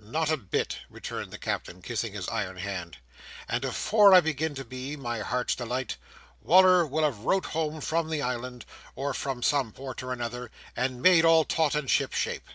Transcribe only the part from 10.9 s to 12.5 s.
made all taut and ship shape."